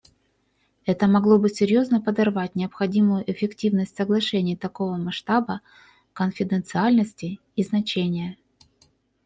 Это 0.87 1.05
могло 1.05 1.37
бы 1.37 1.47
серьезно 1.47 2.01
подорвать 2.01 2.55
необходимую 2.55 3.23
эффективность 3.31 3.95
соглашений 3.95 4.55
такого 4.55 4.97
масштаба, 4.97 5.61
конфиденциальности 6.13 7.39
и 7.55 7.61
значения. 7.63 8.35